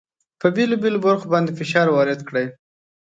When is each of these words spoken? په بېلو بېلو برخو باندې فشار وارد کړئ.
په 0.39 0.47
بېلو 0.55 0.75
بېلو 0.83 0.99
برخو 1.05 1.25
باندې 1.33 1.51
فشار 1.59 1.87
وارد 1.91 2.19
کړئ. 2.27 2.47